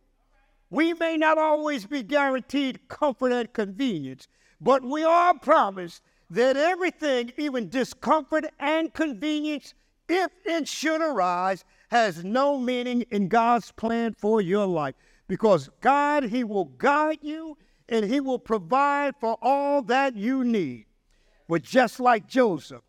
we 0.70 0.94
may 0.94 1.16
not 1.16 1.36
always 1.36 1.86
be 1.86 2.02
guaranteed 2.02 2.88
comfort 2.88 3.32
and 3.32 3.52
convenience, 3.52 4.28
but 4.60 4.82
we 4.82 5.04
are 5.04 5.38
promised 5.38 6.02
that 6.30 6.56
everything, 6.56 7.32
even 7.36 7.68
discomfort 7.68 8.46
and 8.58 8.94
convenience, 8.94 9.74
if 10.08 10.30
it 10.44 10.66
should 10.66 11.00
arise, 11.00 11.64
has 11.90 12.24
no 12.24 12.58
meaning 12.58 13.02
in 13.10 13.28
God's 13.28 13.70
plan 13.72 14.14
for 14.14 14.40
your 14.40 14.66
life. 14.66 14.94
Because 15.28 15.70
God, 15.80 16.24
He 16.24 16.44
will 16.44 16.66
guide 16.66 17.18
you 17.22 17.56
and 17.88 18.04
He 18.04 18.20
will 18.20 18.38
provide 18.38 19.14
for 19.20 19.38
all 19.42 19.82
that 19.82 20.16
you 20.16 20.44
need. 20.44 20.86
But 21.48 21.62
just 21.62 22.00
like 22.00 22.26
Joseph, 22.26 22.82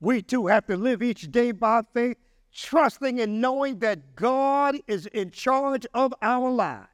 we 0.00 0.22
too 0.22 0.46
have 0.46 0.66
to 0.66 0.76
live 0.76 1.02
each 1.02 1.30
day 1.30 1.52
by 1.52 1.82
faith, 1.94 2.16
trusting 2.52 3.20
and 3.20 3.40
knowing 3.40 3.78
that 3.80 4.14
God 4.14 4.76
is 4.86 5.06
in 5.06 5.30
charge 5.30 5.86
of 5.94 6.14
our 6.22 6.50
lives. 6.50 6.88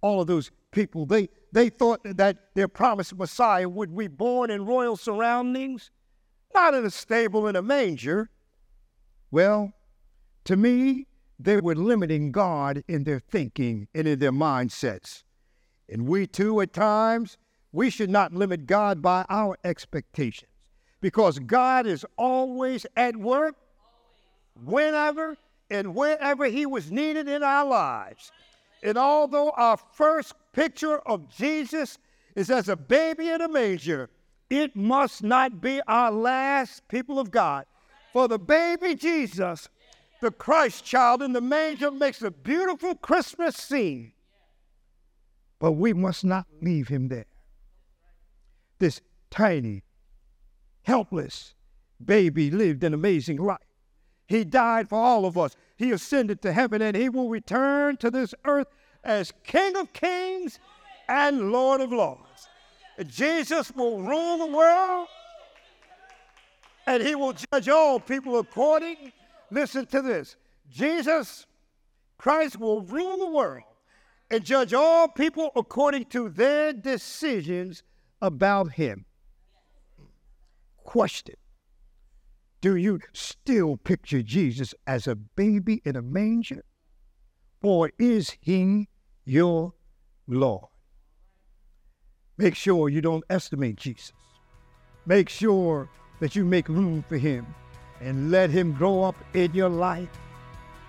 All 0.00 0.20
of 0.20 0.26
those 0.26 0.50
people, 0.70 1.06
they, 1.06 1.28
they 1.52 1.68
thought 1.68 2.00
that 2.04 2.54
their 2.54 2.68
promised 2.68 3.16
Messiah 3.16 3.68
would 3.68 3.96
be 3.96 4.08
born 4.08 4.50
in 4.50 4.64
royal 4.64 4.96
surroundings, 4.96 5.90
not 6.54 6.74
in 6.74 6.84
a 6.84 6.90
stable 6.90 7.46
in 7.46 7.56
a 7.56 7.62
manger. 7.62 8.30
Well, 9.30 9.72
to 10.44 10.56
me, 10.56 11.06
they 11.44 11.60
were 11.60 11.74
limiting 11.74 12.32
God 12.32 12.84
in 12.86 13.04
their 13.04 13.20
thinking 13.20 13.88
and 13.94 14.06
in 14.06 14.18
their 14.18 14.32
mindsets. 14.32 15.24
And 15.88 16.06
we 16.06 16.26
too, 16.26 16.60
at 16.60 16.72
times, 16.72 17.38
we 17.72 17.90
should 17.90 18.10
not 18.10 18.32
limit 18.32 18.66
God 18.66 19.00
by 19.00 19.24
our 19.28 19.56
expectations 19.64 20.50
because 21.00 21.38
God 21.38 21.86
is 21.86 22.04
always 22.16 22.86
at 22.96 23.16
work 23.16 23.56
whenever 24.64 25.36
and 25.70 25.94
wherever 25.94 26.44
He 26.46 26.66
was 26.66 26.90
needed 26.90 27.28
in 27.28 27.42
our 27.42 27.64
lives. 27.64 28.32
And 28.82 28.98
although 28.98 29.50
our 29.50 29.76
first 29.76 30.34
picture 30.52 30.98
of 30.98 31.34
Jesus 31.34 31.98
is 32.34 32.50
as 32.50 32.68
a 32.68 32.76
baby 32.76 33.28
in 33.28 33.40
a 33.40 33.48
manger, 33.48 34.10
it 34.48 34.74
must 34.74 35.22
not 35.22 35.60
be 35.60 35.80
our 35.86 36.10
last, 36.10 36.86
people 36.88 37.18
of 37.18 37.30
God. 37.30 37.66
For 38.12 38.26
the 38.26 38.38
baby 38.38 38.94
Jesus, 38.94 39.68
the 40.20 40.30
Christ 40.30 40.84
child 40.84 41.22
in 41.22 41.32
the 41.32 41.40
manger, 41.40 41.90
makes 41.90 42.22
a 42.22 42.30
beautiful 42.30 42.94
Christmas 42.94 43.56
scene. 43.56 44.12
But 45.58 45.72
we 45.72 45.92
must 45.92 46.24
not 46.24 46.46
leave 46.62 46.88
him 46.88 47.08
there. 47.08 47.26
This 48.78 49.00
tiny 49.30 49.82
helpless 50.82 51.54
baby 52.02 52.50
lived 52.50 52.82
an 52.82 52.94
amazing 52.94 53.36
life. 53.36 53.58
He 54.26 54.44
died 54.44 54.88
for 54.88 54.98
all 54.98 55.26
of 55.26 55.36
us. 55.36 55.56
He 55.76 55.90
ascended 55.90 56.40
to 56.42 56.52
heaven 56.52 56.80
and 56.80 56.96
he 56.96 57.08
will 57.08 57.28
return 57.28 57.96
to 57.98 58.10
this 58.10 58.34
earth 58.44 58.68
as 59.04 59.32
King 59.44 59.76
of 59.76 59.92
Kings 59.92 60.58
and 61.08 61.52
Lord 61.52 61.80
of 61.80 61.92
Lords. 61.92 62.48
Jesus 63.06 63.72
will 63.74 64.00
rule 64.00 64.38
the 64.38 64.46
world 64.46 65.08
and 66.86 67.02
he 67.02 67.14
will 67.14 67.32
judge 67.32 67.68
all 67.68 68.00
people 68.00 68.38
according. 68.38 69.12
Listen 69.50 69.86
to 69.86 70.02
this 70.02 70.36
Jesus 70.68 71.46
Christ 72.18 72.58
will 72.58 72.82
rule 72.82 73.18
the 73.18 73.30
world 73.30 73.64
and 74.30 74.44
judge 74.44 74.72
all 74.72 75.08
people 75.08 75.50
according 75.56 76.04
to 76.06 76.28
their 76.28 76.72
decisions 76.72 77.82
about 78.22 78.72
him. 78.72 79.06
Question 80.84 81.36
Do 82.60 82.76
you 82.76 83.00
still 83.12 83.76
picture 83.76 84.22
Jesus 84.22 84.74
as 84.86 85.06
a 85.06 85.16
baby 85.16 85.82
in 85.84 85.96
a 85.96 86.02
manger? 86.02 86.62
Or 87.62 87.90
is 87.98 88.36
he 88.40 88.88
your 89.24 89.74
Lord? 90.26 90.66
Make 92.38 92.54
sure 92.54 92.88
you 92.88 93.02
don't 93.02 93.24
estimate 93.28 93.76
Jesus. 93.76 94.12
Make 95.04 95.28
sure 95.28 95.90
that 96.20 96.34
you 96.34 96.44
make 96.44 96.68
room 96.68 97.04
for 97.06 97.18
him 97.18 97.54
and 98.00 98.30
let 98.30 98.50
him 98.50 98.72
grow 98.72 99.02
up 99.04 99.16
in 99.34 99.52
your 99.54 99.68
life. 99.68 100.08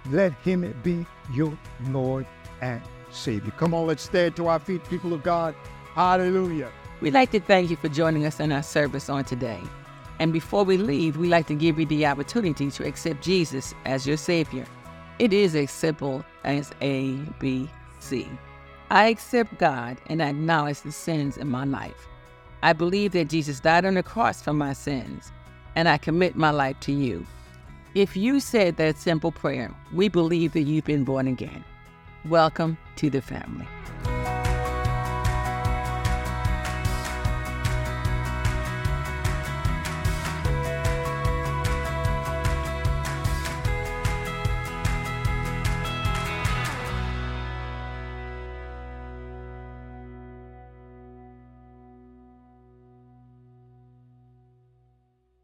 Let 0.10 0.34
him 0.44 0.74
be 0.84 1.06
your 1.34 1.58
Lord 1.90 2.26
and 2.62 2.82
Savior. 3.12 3.52
Come 3.58 3.74
on, 3.74 3.88
let's 3.88 4.04
stand 4.04 4.36
to 4.38 4.48
our 4.48 4.60
feet, 4.60 4.84
people 4.86 5.14
of 5.14 5.24
God. 5.24 5.54
Hallelujah. 5.94 6.72
We'd 7.02 7.14
like 7.14 7.32
to 7.32 7.40
thank 7.40 7.70
you 7.70 7.76
for 7.76 7.90
joining 7.90 8.26
us 8.26 8.40
in 8.40 8.52
our 8.52 8.64
service 8.64 9.10
on 9.10 9.26
today. 9.26 9.60
And 10.20 10.32
before 10.32 10.64
we 10.64 10.78
leave, 10.78 11.18
we'd 11.18 11.30
like 11.30 11.48
to 11.48 11.56
give 11.56 11.80
you 11.80 11.86
the 11.88 12.06
opportunity 12.06 12.70
to 12.70 12.88
accept 12.88 13.24
Jesus 13.24 13.74
as 13.86 14.06
your 14.06 14.18
Savior. 14.18 14.66
It 15.20 15.34
is 15.34 15.56
as 15.56 15.72
simple 15.72 16.24
as 16.44 16.72
A, 16.82 17.14
B, 17.40 17.70
C. 18.00 18.30
I 18.90 19.08
accept 19.08 19.58
God 19.58 19.98
and 20.08 20.22
I 20.22 20.30
acknowledge 20.30 20.82
the 20.82 20.92
sins 20.92 21.38
in 21.38 21.48
my 21.48 21.64
life. 21.64 22.08
I 22.64 22.74
believe 22.74 23.14
that 23.14 23.30
Jesus 23.30 23.60
died 23.60 23.86
on 23.86 23.96
the 23.96 24.04
cross 24.04 24.42
for 24.42 24.54
my 24.54 24.74
sins, 24.74 25.32
and 25.76 25.88
I 25.90 25.98
commit 25.98 26.36
my 26.36 26.52
life 26.52 26.80
to 26.82 26.92
you. 26.92 27.26
If 27.94 28.16
you 28.16 28.40
said 28.40 28.78
that 28.78 28.98
simple 28.98 29.32
prayer, 29.32 29.72
we 29.94 30.08
believe 30.08 30.54
that 30.54 30.62
you've 30.62 30.86
been 30.86 31.04
born 31.04 31.28
again. 31.28 31.64
Welcome 32.26 32.78
to 32.98 33.10
the 33.10 33.22
family. 33.22 33.68